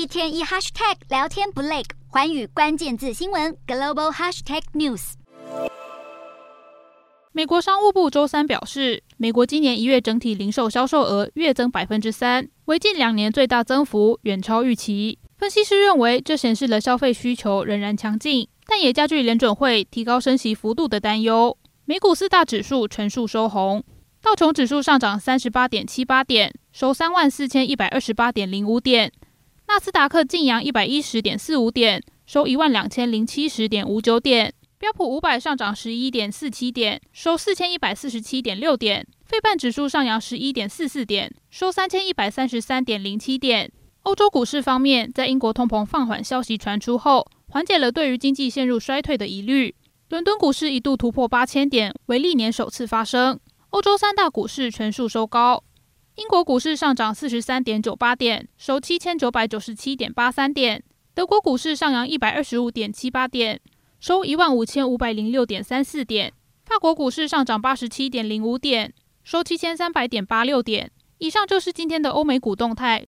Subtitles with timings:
[0.00, 5.12] 一天一 hashtag 聊天不累，寰宇关键字新闻 global hashtag news。
[7.32, 15.18] 美国商务部周三表示，美国今年一月整体零售销售额月增百分之三，为近两年最大增幅，远超预期。
[15.36, 21.58] 分析师认为，这显示了消费需求仍然强劲，但也加剧联准会提高升息幅度的担忧。
[21.84, 23.84] 美股四大指数全数收红，
[24.22, 29.10] 道琼指数上涨三十八点七八点，收三万四千一百二十八点零五点；
[29.80, 34.52] 斯达克晋扬一百一十点四五点，收一万两千零七十点五九点。
[34.78, 43.72] 标普五百上涨十一点四七点，收四千一百四十七点六点；费半指数上扬十一点四四点，收三千一百三十三点零七点。
[44.02, 49.74] 欧洲股市方面，在英国通膨放缓消息传出后，缓解了对于经济陷入衰退的疑虑。
[50.10, 53.40] 伦敦股市一度突破八千点，为历年首次发生。
[53.70, 55.62] 欧洲三大股市全数收高，
[56.20, 60.78] 英国股市上涨四十三点九八点，收七千九百九十七点八三点；
[61.14, 63.58] 德国股市上扬一百二十五点七八点。
[64.00, 66.30] 收一万五千五百零六点三四点，
[66.66, 68.92] 法国股市上涨八十七点零五点，
[69.24, 70.90] 收七千三百点八六点。
[71.16, 72.98] 以上就是今天的欧美股动态，